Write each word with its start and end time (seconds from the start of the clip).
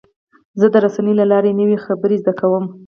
زه 0.59 0.65
د 0.73 0.75
رسنیو 0.85 1.19
له 1.21 1.25
لارې 1.31 1.57
نوې 1.59 1.77
خبرې 1.85 2.15
زده 2.21 2.33
کوم. 2.39 2.65